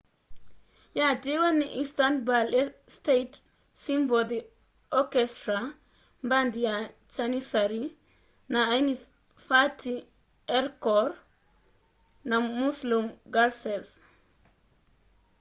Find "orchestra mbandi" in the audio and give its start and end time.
4.99-6.59